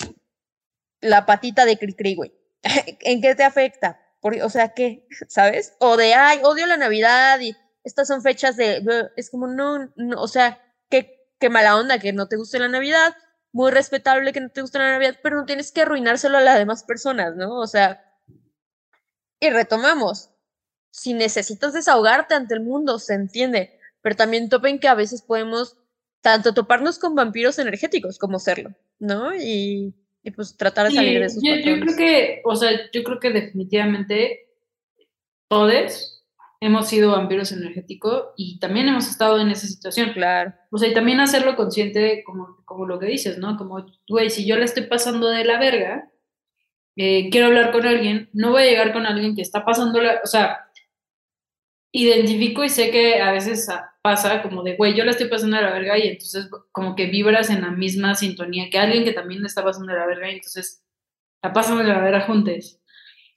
[1.00, 2.32] la patita de Cricri, güey.
[3.00, 4.00] ¿En qué te afecta?
[4.20, 5.08] Por- o sea, ¿qué?
[5.28, 5.74] ¿Sabes?
[5.80, 8.84] O de, ay, odio la Navidad y estas son fechas de...
[9.16, 12.70] Es como, no, no o sea, qué, qué mala onda que no te guste la
[12.70, 13.14] Navidad.
[13.52, 16.58] Muy respetable que no te guste la Navidad, pero no tienes que arruinárselo a las
[16.58, 17.60] demás personas, ¿no?
[17.60, 18.06] O sea,
[19.42, 20.30] y retomamos.
[20.92, 25.78] Si necesitas desahogarte ante el mundo, se entiende, pero también topen que a veces podemos
[26.22, 29.36] tanto toparnos con vampiros energéticos como serlo, ¿no?
[29.36, 32.72] Y, y pues tratar de salir de esos Sí, yo, yo creo que, o sea,
[32.92, 34.50] yo creo que definitivamente
[35.48, 36.21] todos
[36.62, 40.14] hemos sido vampiros energéticos y también hemos estado en esa situación.
[40.14, 40.54] Claro.
[40.70, 43.58] O sea, y también hacerlo consciente, como, como lo que dices, ¿no?
[43.58, 46.12] Como, güey, si yo la estoy pasando de la verga,
[46.96, 50.22] eh, quiero hablar con alguien, no voy a llegar con alguien que está pasando la,
[50.24, 50.68] o sea,
[51.92, 53.68] identifico y sé que a veces
[54.04, 57.08] pasa como de, güey, yo la estoy pasando de la verga y entonces como que
[57.08, 60.30] vibras en la misma sintonía que alguien que también le está pasando de la verga
[60.30, 60.84] y entonces
[61.42, 62.81] la pasan de la verga juntos.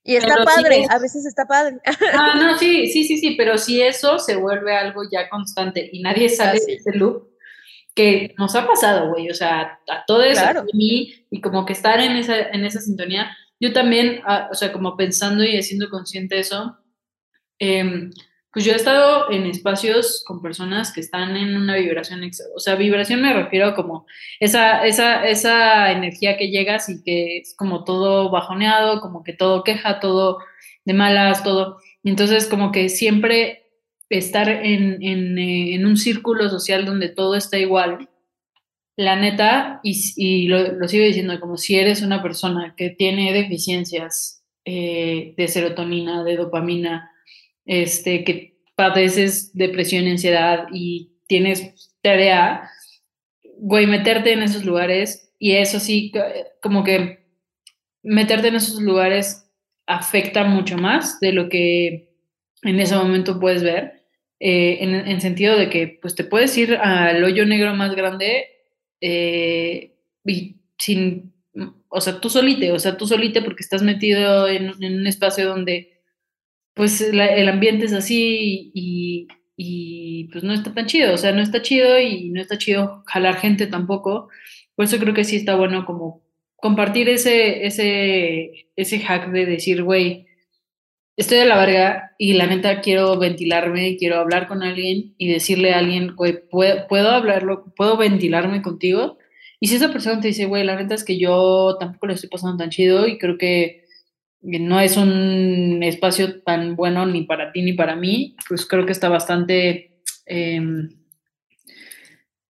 [0.06, 1.78] Y está Pero sí padre, es- a veces está padre.
[2.12, 6.02] Ah, no, sí, sí, sí, sí, pero si eso se vuelve algo ya constante y
[6.02, 6.66] nadie sale sí.
[6.66, 7.28] de ese loop,
[7.94, 10.60] que nos ha pasado, güey, o sea, a todos, Claro.
[10.60, 14.54] a mí, y como que estar en esa, en esa sintonía, yo también, ah, o
[14.54, 16.76] sea, como pensando y haciendo consciente eso,
[17.58, 18.10] em,
[18.54, 22.60] pues yo he estado en espacios con personas que están en una vibración, ex- o
[22.60, 24.06] sea, vibración me refiero como
[24.40, 29.64] esa, esa, esa energía que llegas y que es como todo bajoneado, como que todo
[29.64, 30.38] queja, todo
[30.84, 31.78] de malas, todo.
[32.04, 33.62] Entonces como que siempre
[34.08, 38.08] estar en, en, eh, en un círculo social donde todo está igual,
[38.96, 43.32] la neta, y, y lo, lo sigo diciendo, como si eres una persona que tiene
[43.32, 47.10] deficiencias eh, de serotonina, de dopamina,
[47.66, 52.70] este, que padeces depresión ansiedad y tienes TDA,
[53.58, 56.22] güey, meterte en esos lugares y eso sí, c-
[56.62, 57.20] como que
[58.02, 59.50] meterte en esos lugares
[59.86, 62.10] afecta mucho más de lo que
[62.62, 64.02] en ese momento puedes ver,
[64.40, 68.46] eh, en, en sentido de que pues te puedes ir al hoyo negro más grande
[69.00, 71.34] eh, y sin,
[71.88, 75.93] o sea, tú solite, o sea, tú solite porque estás metido en un espacio donde
[76.74, 81.40] pues el ambiente es así y, y, pues no está tan chido, o sea, no
[81.42, 84.28] está chido y no está chido jalar gente tampoco.
[84.74, 86.22] Por eso creo que sí está bueno como
[86.56, 90.26] compartir ese, ese, ese hack de decir, güey,
[91.16, 95.74] estoy de la verga y la neta quiero ventilarme, quiero hablar con alguien y decirle
[95.74, 99.18] a alguien, güey, ¿puedo, puedo hablarlo, puedo ventilarme contigo?
[99.60, 102.30] Y si esa persona te dice, güey, la neta es que yo tampoco lo estoy
[102.30, 103.83] pasando tan chido y creo que
[104.44, 108.92] no es un espacio tan bueno ni para ti ni para mí, pues creo que
[108.92, 110.60] está bastante eh,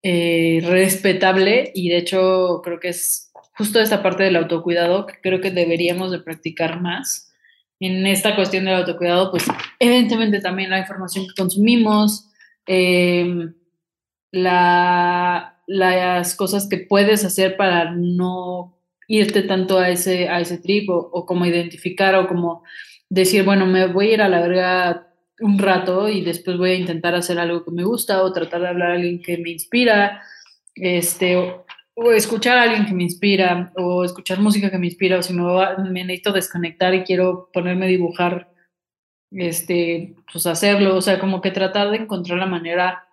[0.02, 5.40] eh, respetable y de hecho creo que es justo esta parte del autocuidado que creo
[5.40, 7.32] que deberíamos de practicar más.
[7.80, 9.46] En esta cuestión del autocuidado, pues
[9.78, 12.28] evidentemente también la información que consumimos,
[12.66, 13.48] eh,
[14.30, 18.73] la, las cosas que puedes hacer para no
[19.08, 22.62] irte tanto a ese, a ese trip o, como identificar o como
[23.08, 25.08] decir, bueno, me voy a ir a la verga
[25.40, 28.68] un rato y después voy a intentar hacer algo que me gusta o tratar de
[28.68, 30.22] hablar a alguien que me inspira,
[30.74, 31.64] este, o,
[31.94, 35.34] o escuchar a alguien que me inspira o escuchar música que me inspira o si
[35.36, 38.48] va- me necesito desconectar y quiero ponerme a dibujar,
[39.30, 43.04] este, pues hacerlo, o sea, como que tratar de encontrar la manera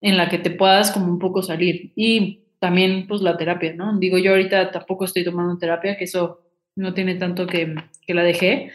[0.00, 1.92] en la que te puedas como un poco salir.
[1.94, 3.98] Y también pues la terapia, ¿no?
[3.98, 6.46] Digo, yo ahorita tampoco estoy tomando terapia, que eso
[6.76, 7.74] no tiene tanto que,
[8.06, 8.70] que la dejé.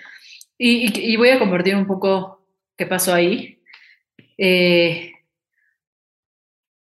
[0.58, 2.46] Y, y, voy a compartir un poco
[2.76, 3.62] qué pasó ahí.
[4.38, 5.14] Eh,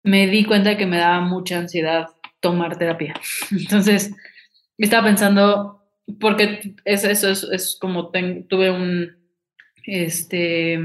[0.02, 2.08] me di cuenta que me daba mucha ansiedad
[2.40, 3.14] tomar terapia.
[3.50, 4.14] Entonces,
[4.76, 5.82] estaba pensando,
[6.20, 9.16] porque es, eso es, es como tuve un,
[9.86, 10.78] este,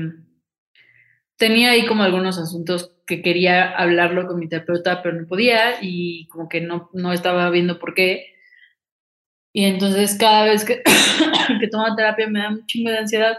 [1.36, 6.28] tenía ahí como algunos asuntos que quería hablarlo con mi terapeuta, pero no podía y
[6.28, 8.36] como que no, no estaba viendo por qué.
[9.54, 10.84] Y entonces cada vez que,
[11.60, 13.38] que terapia me da un chingo de ansiedad.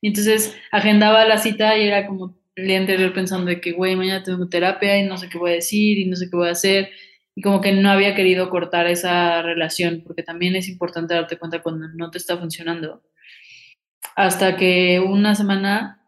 [0.00, 3.96] Y entonces agendaba la cita y era como el día anterior pensando de que, güey,
[3.96, 6.48] mañana tengo terapia y no sé qué voy a decir y no sé qué voy
[6.48, 6.90] a hacer.
[7.34, 11.62] Y como que no había querido cortar esa relación, porque también es importante darte cuenta
[11.62, 13.02] cuando no te está funcionando.
[14.16, 15.99] Hasta que una semana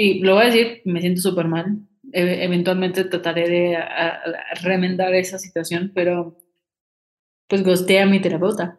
[0.00, 1.80] y lo voy a decir, me siento súper mal.
[2.12, 3.78] E eventualmente trataré de
[4.62, 6.38] remendar esa situación, pero
[7.48, 8.78] pues gosté a mi terapeuta.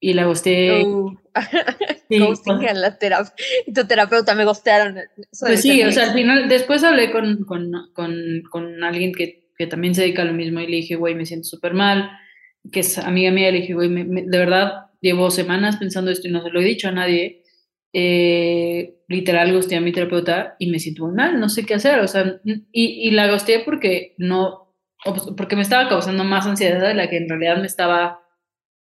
[0.00, 0.84] Y la gosté.
[0.84, 1.16] Uh,
[2.10, 3.34] ghosting a la terapeuta.
[3.64, 4.98] Y tu terapeuta me gostearon.
[5.38, 9.68] pues sí, o sea, al final, después hablé con, con, con, con alguien que, que,
[9.68, 12.10] también se dedica a lo mismo y le dije, güey, me siento súper mal.
[12.72, 16.42] Que es amiga mía, le dije, güey, de verdad llevo semanas pensando esto y no
[16.42, 17.39] se lo he dicho a nadie
[17.92, 22.00] eh, literal gosté a mi terapeuta y me siento muy mal, no sé qué hacer,
[22.00, 24.74] o sea, y, y la gosté porque no,
[25.36, 28.20] porque me estaba causando más ansiedad de la que en realidad me estaba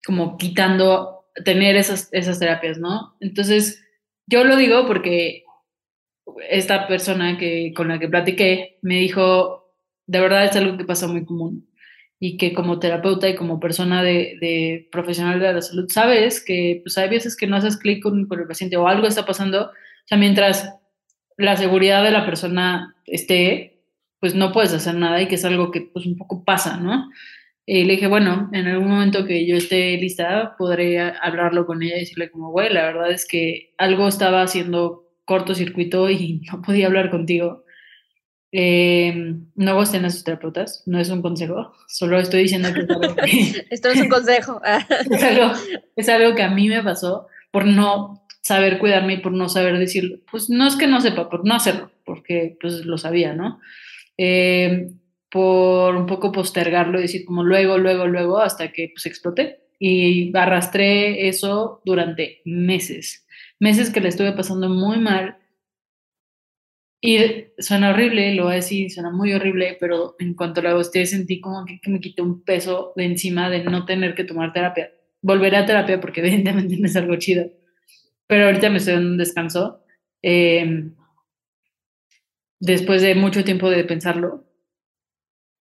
[0.05, 3.15] como quitando tener esas, esas terapias, ¿no?
[3.19, 3.83] Entonces,
[4.27, 5.43] yo lo digo porque
[6.49, 9.73] esta persona que, con la que platiqué me dijo,
[10.05, 11.68] de verdad es algo que pasa muy común
[12.19, 16.81] y que como terapeuta y como persona de, de, profesional de la salud sabes que
[16.83, 19.67] pues hay veces que no haces clic con, con, el paciente o algo está pasando,
[19.67, 19.71] o
[20.05, 20.73] sea, mientras
[21.37, 23.81] la seguridad de la persona esté,
[24.19, 27.09] pues no puedes hacer nada y que es algo que pues un poco pasa, ¿no?
[27.65, 31.97] Y le dije, bueno, en algún momento que yo esté lista, podré hablarlo con ella
[31.97, 36.87] y decirle como, güey, la verdad es que algo estaba haciendo cortocircuito y no podía
[36.87, 37.63] hablar contigo
[38.51, 42.85] eh, no gusten a sus terapeutas, no es un consejo, solo estoy diciendo que...
[43.69, 44.61] Esto es un consejo.
[45.11, 45.51] es, algo,
[45.95, 49.77] es algo que a mí me pasó por no saber cuidarme y por no saber
[49.77, 53.59] decir, pues no es que no sepa, por no hacerlo, porque pues lo sabía, ¿no?
[54.17, 54.87] Eh,
[55.29, 59.59] por un poco postergarlo y decir como luego, luego, luego, hasta que pues exploté.
[59.81, 63.25] Y arrastré eso durante meses,
[63.59, 65.37] meses que le estuve pasando muy mal,
[67.01, 70.79] y suena horrible, lo voy a decir, suena muy horrible, pero en cuanto lo hago,
[70.81, 74.51] usted sentí como que, me quité un peso de encima de no tener que tomar
[74.51, 74.91] terapia.
[75.21, 77.49] Volveré a terapia porque evidentemente no es algo chido,
[78.27, 79.81] pero ahorita me estoy en un descanso.
[80.21, 80.95] Em,
[82.59, 84.45] después de mucho tiempo de pensarlo,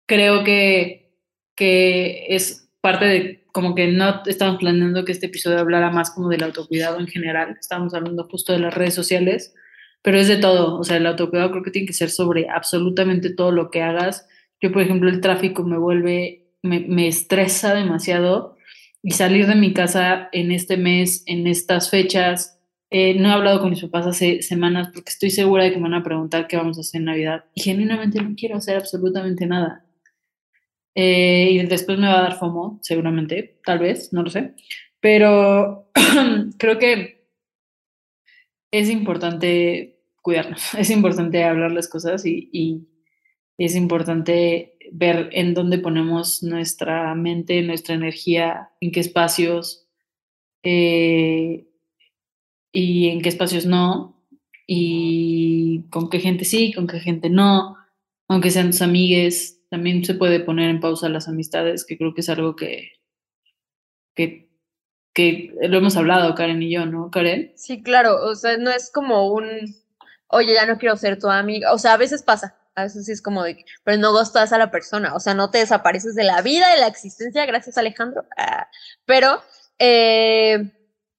[0.06, 1.16] creo que,
[1.56, 6.30] que es parte de como que no estamos planeando que este episodio hablara más como
[6.30, 9.54] del autocuidado en general, estamos hablando justo de las redes sociales
[10.02, 13.34] pero es de todo, o sea, el autocuidado creo que tiene que ser sobre absolutamente
[13.34, 14.28] todo lo que hagas.
[14.62, 18.58] Yo, por ejemplo, el tráfico me vuelve, me, me estresa demasiado
[19.04, 22.62] y salir de mi casa en este mes, en estas fechas,
[22.94, 25.84] eh, no he hablado con mis papás hace semanas porque estoy segura de que me
[25.84, 29.46] van a preguntar qué vamos a hacer en Navidad y genuinamente no quiero hacer absolutamente
[29.48, 29.86] nada.
[30.94, 34.56] Eh, y después me va a dar FOMO, seguramente, tal vez, no lo sé.
[35.00, 35.90] Pero
[36.58, 37.21] creo que
[38.72, 42.88] es importante cuidarnos, es importante hablar las cosas y,
[43.58, 49.88] es importante ver en dónde ponemos nuestra mente, nuestra energía, en qué espacios
[50.64, 51.68] eh,
[52.72, 54.26] y en qué espacios no,
[54.66, 57.76] y con qué gente sí, con qué gente no,
[58.28, 62.22] aunque sean tus amigues, también se puede poner en pausa las amistades, que creo que
[62.22, 62.94] es algo que,
[64.16, 64.51] que
[65.14, 67.52] que lo hemos hablado, Karen y yo, ¿no, Karen?
[67.56, 69.46] Sí, claro, o sea, no es como un,
[70.28, 73.12] oye, ya no quiero ser tu amiga, o sea, a veces pasa, a veces sí
[73.12, 76.24] es como de, pero no gustas a la persona, o sea, no te desapareces de
[76.24, 78.68] la vida, de la existencia, gracias Alejandro, ah,
[79.06, 79.42] pero,
[79.80, 80.72] eh,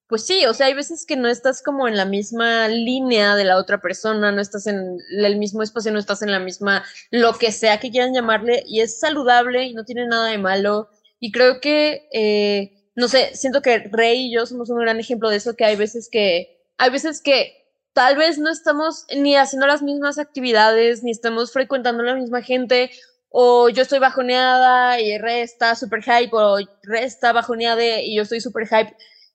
[0.07, 3.44] pues sí, o sea, hay veces que no estás como en la misma línea de
[3.44, 7.35] la otra persona, no estás en el mismo espacio, no estás en la misma, lo
[7.35, 10.88] que sea que quieran llamarle, y es saludable y no tiene nada de malo,
[11.20, 12.09] y creo que...
[12.11, 15.64] Eh, no sé, siento que Rey y yo somos un gran ejemplo de eso, que
[15.64, 17.52] hay veces que, hay veces que
[17.92, 22.90] tal vez no estamos ni haciendo las mismas actividades, ni estamos frecuentando la misma gente,
[23.28, 28.22] o yo estoy bajoneada y Rey está super hype, o Rey está bajoneada y yo
[28.22, 28.94] estoy super hype.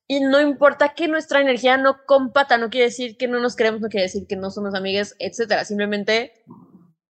[0.10, 3.82] Y no importa que nuestra energía no compata, no quiere decir que no nos queremos,
[3.82, 5.65] no quiere decir que no somos amigas, etcétera.
[5.65, 6.32] Simplemente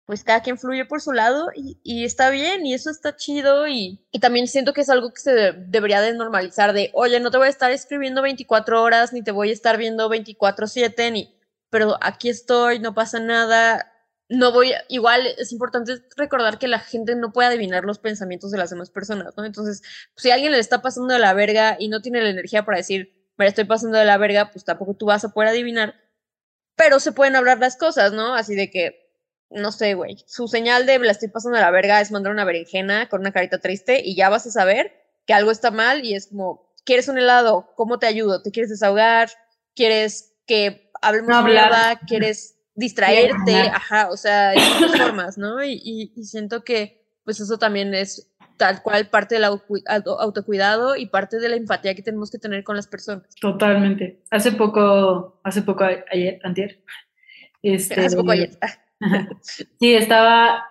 [0.08, 3.68] pues cada quien fluye por su lado y, y está bien y eso está chido
[3.68, 7.30] y, y, también siento que es algo que se debería de normalizar de, oye, no
[7.30, 11.38] te voy a estar escribiendo 24 horas ni te voy a estar viendo 24/7 ni,
[11.68, 13.92] pero aquí estoy, no pasa nada.
[14.30, 18.56] No voy, igual es importante recordar que la gente no puede adivinar los pensamientos de
[18.56, 19.44] las demás personas, ¿no?
[19.44, 19.82] Entonces,
[20.16, 23.30] si alguien le está pasando de la verga y no tiene la energía para decir,
[23.36, 25.96] me estoy pasando de la verga, pues tampoco tú vas a poder adivinar,
[26.76, 28.34] pero se pueden hablar las cosas, ¿no?
[28.34, 29.07] Así de que,
[29.50, 32.44] no sé, güey, su señal de la estoy pasando de la verga es mandar una
[32.44, 34.92] berenjena con una carita triste y ya vas a saber
[35.26, 37.70] que algo está mal y es como, ¿quieres un helado?
[37.76, 38.42] ¿Cómo te ayudo?
[38.42, 39.30] ¿Te quieres desahogar?
[39.74, 42.00] ¿Quieres que hablemos No nada?
[42.06, 43.54] ¿Quieres distraerte?
[43.72, 45.62] Ajá, o sea, hay muchas formas, ¿no?
[45.62, 51.06] Y, y, y siento que pues eso también es tal cual parte del autocuidado y
[51.06, 53.28] parte de la empatía que tenemos que tener con las personas.
[53.40, 54.22] Totalmente.
[54.30, 56.82] Hace poco, hace poco, a- ayer, antier,
[57.62, 58.50] este, Hace poco ayer.
[59.78, 60.64] Sí, estaba,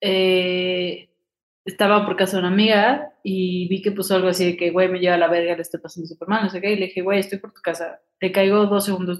[0.00, 1.08] eh,
[1.64, 4.88] estaba por casa de una amiga y vi que puso algo así de que, güey,
[4.88, 6.86] me lleva a la verga, le estoy pasando súper mal, no sé qué, y le
[6.86, 9.18] dije, güey, estoy por tu casa, te caigo dos segundos,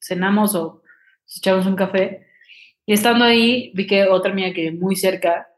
[0.00, 0.82] cenamos o
[1.36, 2.26] echamos un café.
[2.86, 5.48] Y estando ahí, vi que otra amiga que muy cerca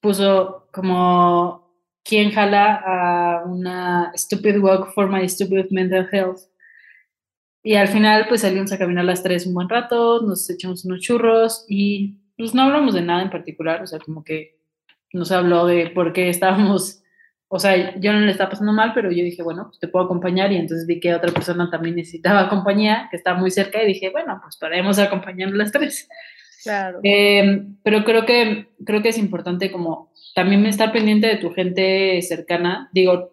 [0.00, 6.40] puso como, ¿quién jala a una stupid walk for my stupid mental health?
[7.68, 11.00] Y al final, pues salimos a caminar las tres un buen rato, nos echamos unos
[11.00, 14.56] churros y pues no hablamos de nada en particular, o sea, como que
[15.12, 17.02] nos habló de por qué estábamos,
[17.48, 20.06] o sea, yo no le estaba pasando mal, pero yo dije, bueno, pues te puedo
[20.06, 23.88] acompañar y entonces vi que otra persona también necesitaba compañía, que estaba muy cerca y
[23.88, 26.08] dije, bueno, pues paremos a acompañarnos las tres.
[26.62, 27.00] Claro.
[27.02, 32.22] Eh, pero creo que, creo que es importante como también estar pendiente de tu gente
[32.22, 33.30] cercana, digo,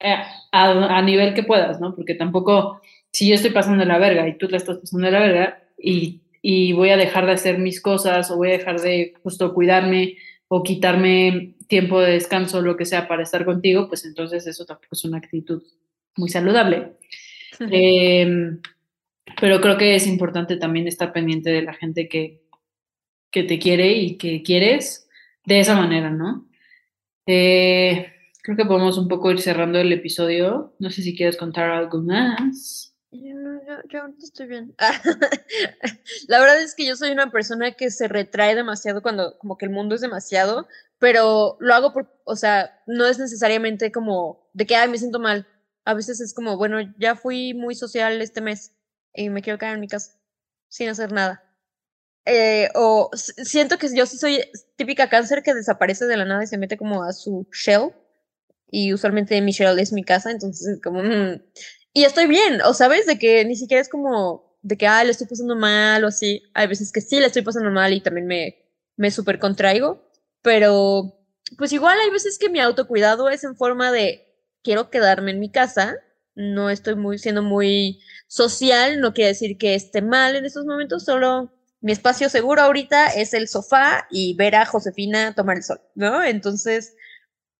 [0.00, 0.16] eh,
[0.52, 1.94] a, a nivel que puedas, ¿no?
[1.94, 2.80] Porque tampoco,
[3.14, 6.20] si yo estoy pasando la verga y tú la estás pasando de la verga y,
[6.42, 10.16] y voy a dejar de hacer mis cosas o voy a dejar de justo cuidarme
[10.48, 14.66] o quitarme tiempo de descanso o lo que sea para estar contigo, pues entonces eso
[14.66, 15.62] tampoco es una actitud
[16.16, 16.94] muy saludable.
[17.70, 18.58] Eh,
[19.40, 22.42] pero creo que es importante también estar pendiente de la gente que,
[23.30, 25.08] que te quiere y que quieres
[25.44, 26.48] de esa manera, ¿no?
[27.26, 30.74] Eh, creo que podemos un poco ir cerrando el episodio.
[30.80, 32.93] No sé si quieres contar algo más.
[33.14, 33.30] Yo,
[33.64, 34.74] yo, yo ahorita estoy bien.
[36.28, 39.66] La verdad es que yo soy una persona que se retrae demasiado cuando como que
[39.66, 40.66] el mundo es demasiado,
[40.98, 45.20] pero lo hago por, o sea, no es necesariamente como de que, ay, me siento
[45.20, 45.46] mal.
[45.84, 48.72] A veces es como, bueno, ya fui muy social este mes
[49.12, 50.18] y me quiero quedar en mi casa
[50.66, 51.44] sin hacer nada.
[52.24, 54.40] Eh, o siento que yo sí soy
[54.76, 57.92] típica cáncer que desaparece de la nada y se mete como a su shell
[58.70, 61.00] y usualmente mi shell es mi casa, entonces es como...
[61.00, 61.40] mm,
[61.94, 65.12] y estoy bien, o sabes, de que ni siquiera es como de que, ah, le
[65.12, 66.42] estoy pasando mal o así.
[66.54, 68.64] Hay veces que sí le estoy pasando mal y también me,
[68.96, 70.10] me super contraigo,
[70.42, 71.20] pero
[71.56, 74.26] pues igual hay veces que mi autocuidado es en forma de
[74.62, 75.96] quiero quedarme en mi casa,
[76.34, 81.52] no estoy siendo muy social, no quiere decir que esté mal en estos momentos, solo
[81.80, 86.24] mi espacio seguro ahorita es el sofá y ver a Josefina tomar el sol, ¿no?
[86.24, 86.96] Entonces,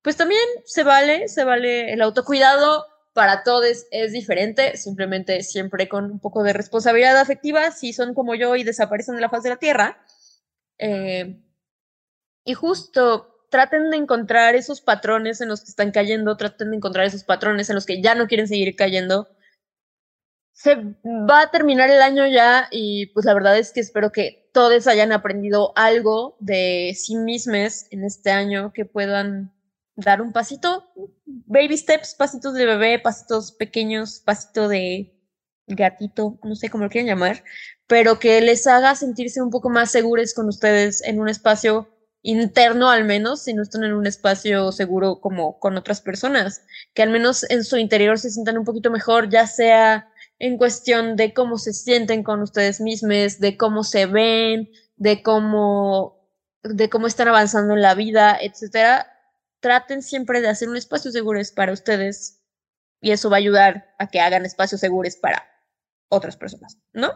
[0.03, 6.05] pues también se vale, se vale el autocuidado para todos es diferente, simplemente siempre con
[6.11, 9.51] un poco de responsabilidad afectiva, si son como yo y desaparecen de la faz de
[9.51, 10.05] la tierra.
[10.79, 11.41] Eh,
[12.45, 17.07] y justo traten de encontrar esos patrones en los que están cayendo, traten de encontrar
[17.07, 19.29] esos patrones en los que ya no quieren seguir cayendo.
[20.53, 24.51] Se va a terminar el año ya y pues la verdad es que espero que
[24.53, 29.54] todos hayan aprendido algo de sí mismos en este año, que puedan
[29.97, 30.91] dar un pasito,
[31.27, 35.15] baby steps, pasitos de bebé, pasitos pequeños, pasito de
[35.67, 37.45] gatito, no sé cómo lo quieran llamar,
[37.87, 41.89] pero que les haga sentirse un poco más seguros con ustedes en un espacio
[42.23, 46.63] interno al menos, si no están en un espacio seguro como con otras personas,
[46.95, 51.17] que al menos en su interior se sientan un poquito mejor, ya sea en cuestión
[51.17, 56.25] de cómo se sienten con ustedes mismos, de cómo se ven, de cómo
[56.63, 59.14] de cómo están avanzando en la vida, etcétera,
[59.65, 62.45] traten siempre de hacer un espacio seguro para ustedes
[63.01, 65.43] y eso va a ayudar a que hagan espacios seguros para
[66.11, 67.13] otras personas, ¿no?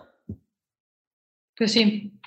[1.59, 2.19] Pues sí,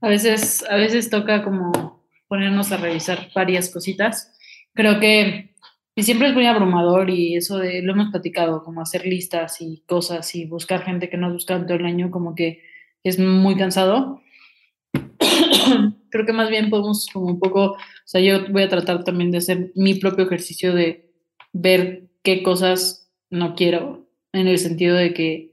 [0.00, 4.36] a veces, a veces toca como ponernos a revisar varias cositas.
[4.74, 5.54] Creo que
[5.94, 9.84] y siempre es muy abrumador y eso de, lo hemos platicado, como hacer listas y
[9.86, 12.64] cosas y buscar gente que no has buscado todo el año, como que
[13.04, 14.22] es muy cansado.
[16.10, 17.76] Creo que más bien podemos como un poco,
[18.08, 21.10] sea, yo voy a tratar también de hacer mi propio ejercicio de
[21.52, 25.50] ver qué cosas no quiero, en el sentido de que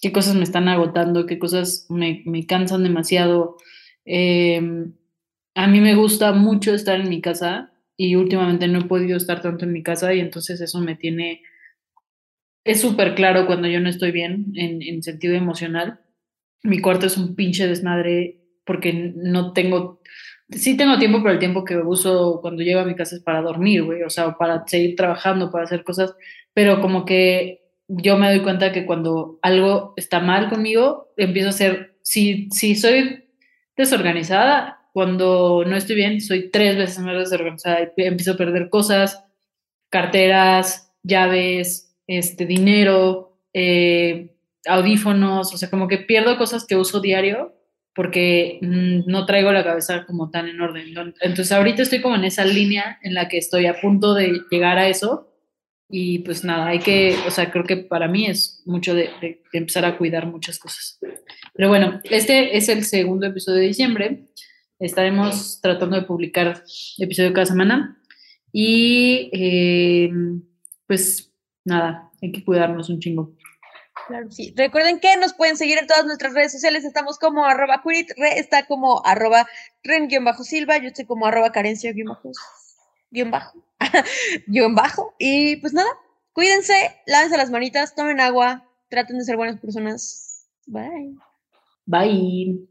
[0.00, 3.56] qué cosas me están agotando, qué cosas me, me cansan demasiado.
[4.04, 4.60] Eh,
[5.54, 9.40] a mí me gusta mucho estar en mi casa y últimamente no he podido estar
[9.40, 11.42] tanto en mi casa y entonces eso me tiene,
[12.64, 16.00] es súper claro cuando yo no estoy bien en, en sentido emocional.
[16.62, 20.00] Mi cuarto es un pinche desmadre porque no tengo,
[20.50, 23.42] sí tengo tiempo, pero el tiempo que uso cuando llego a mi casa es para
[23.42, 26.14] dormir, güey, o sea, para seguir trabajando, para hacer cosas,
[26.54, 31.52] pero como que yo me doy cuenta que cuando algo está mal conmigo, empiezo a
[31.52, 33.24] ser, si, si soy
[33.76, 39.22] desorganizada, cuando no estoy bien, soy tres veces más desorganizada empiezo a perder cosas,
[39.90, 44.34] carteras, llaves, este, dinero, eh,
[44.66, 47.55] audífonos, o sea, como que pierdo cosas que uso diario
[47.96, 50.94] porque mm, no traigo la cabeza como tan en orden.
[51.20, 54.78] Entonces ahorita estoy como en esa línea en la que estoy a punto de llegar
[54.78, 55.32] a eso
[55.88, 59.10] y pues nada, hay que, o sea, creo que para mí es mucho de,
[59.52, 60.98] empezar a cuidar muchas cosas.
[61.54, 64.26] Pero bueno, este es el segundo episodio de diciembre.
[64.78, 66.62] Estaremos tratando de publicar
[66.98, 67.98] episodio cada semana.
[68.52, 70.10] Y eh,
[70.86, 71.32] pues
[71.64, 73.32] nada, hay que cuidarnos un chingo.
[74.06, 74.54] Claro, sí.
[74.56, 76.84] Recuerden que nos pueden seguir en todas nuestras redes sociales.
[76.84, 79.46] Estamos como arroba curit, re está como arroba
[79.82, 82.32] ren-silva, yo estoy como arroba carencia-bajo
[83.10, 83.64] guion bajo,
[84.46, 85.14] guion bajo.
[85.18, 85.88] Y pues nada,
[86.32, 90.48] cuídense, lávense las manitas, tomen agua, traten de ser buenas personas.
[90.66, 91.16] Bye.
[91.86, 92.68] Bye.